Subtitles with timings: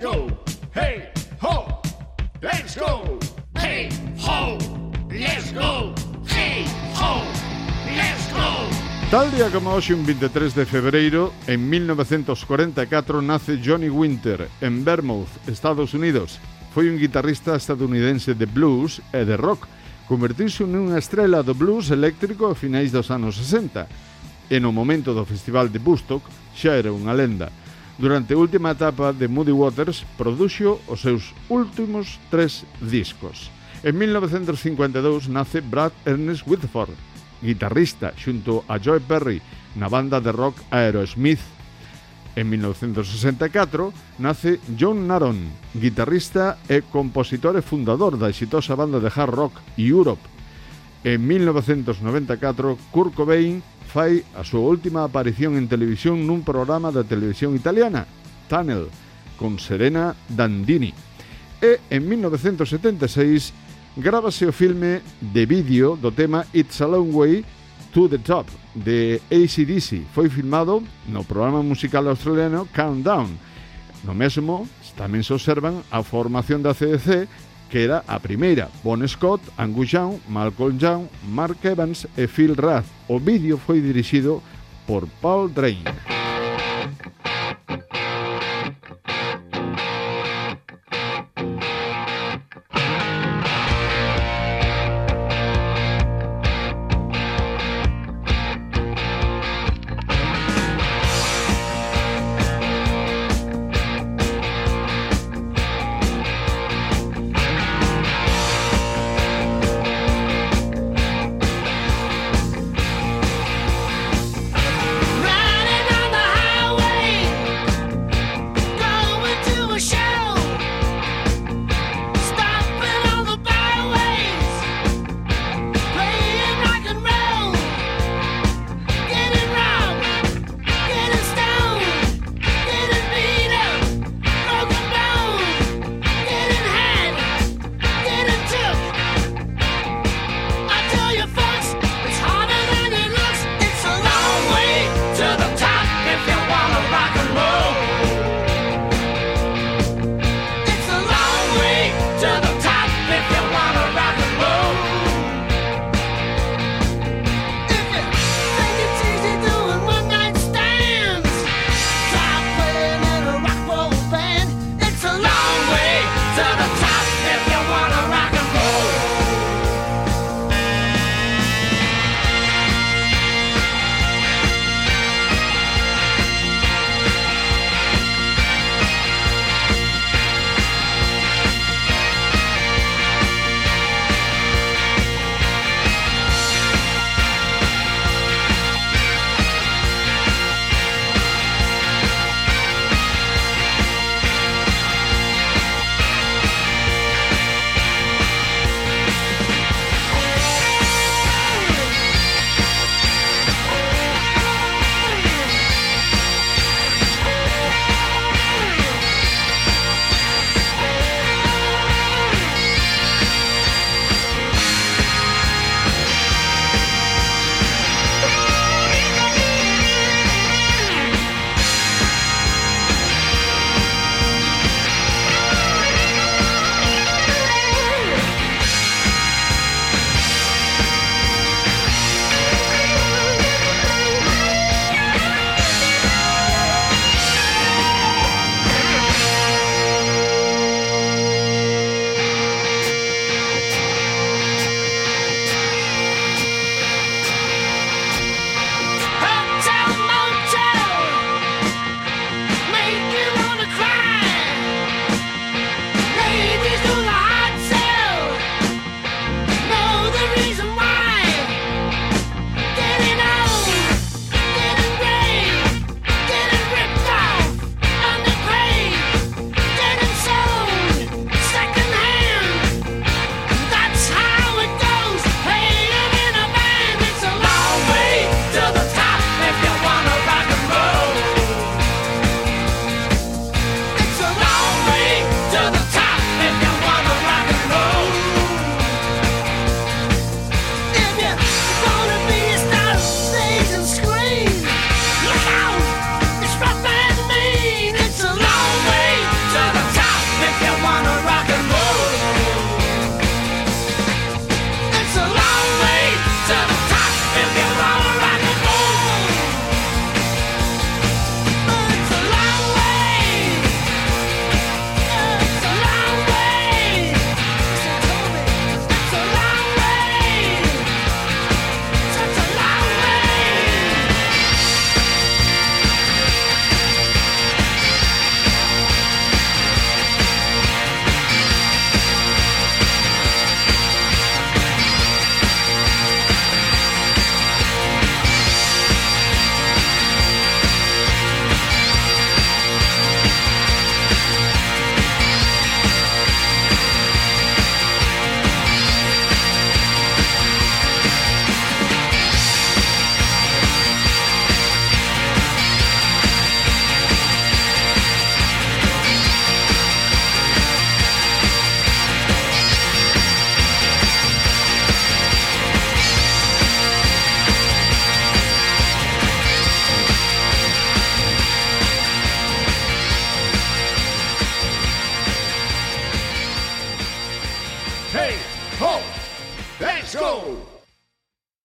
[0.00, 0.28] Let's go.
[0.72, 1.10] Hey,
[1.42, 1.82] ho.
[2.40, 3.18] Let's go.
[3.58, 3.88] Hey,
[4.20, 4.56] ho.
[5.10, 5.92] Let's go.
[6.24, 7.22] Hey, ho.
[7.84, 8.70] Let's go.
[9.10, 15.48] Tal día como hoxe un 23 de febreiro, en 1944 nace Johnny Winter en Vermouth,
[15.48, 16.38] Estados Unidos.
[16.72, 19.66] Foi un guitarrista estadounidense de blues e de rock.
[20.06, 23.90] Convertíse nunha estrela do blues eléctrico a finais dos anos 60.
[24.46, 26.22] E no momento do Festival de Bustock
[26.54, 27.50] xa era unha lenda.
[27.98, 33.50] Durante a última etapa de Moody Waters produxo os seus últimos tres discos.
[33.82, 36.94] En 1952 nace Brad Ernest Whitford,
[37.42, 39.42] guitarrista xunto a Joy Perry
[39.74, 41.42] na banda de rock Aerosmith.
[42.38, 43.90] En 1964
[44.22, 50.22] nace John Naron, guitarrista e compositor e fundador da exitosa banda de hard rock Europe.
[51.02, 57.56] En 1994, Kurt Cobain fai a súa última aparición en televisión nun programa da televisión
[57.56, 58.04] italiana,
[58.52, 58.92] Tunnel,
[59.40, 60.92] con Serena Dandini.
[61.64, 67.42] E en 1976 grábase o filme de vídeo do tema It's a Long Way
[67.96, 70.04] to the Top de ACDC.
[70.12, 73.32] Foi filmado no programa musical australiano Countdown.
[74.04, 74.68] No mesmo
[75.00, 77.24] tamén se observan a formación da CDC
[77.68, 78.68] queda a primeira.
[78.82, 82.86] Bon Scott, Angus Young, Malcolm Young, Mark Evans e Phil Rath.
[83.06, 84.42] O vídeo foi dirixido
[84.86, 85.84] por Paul Drain.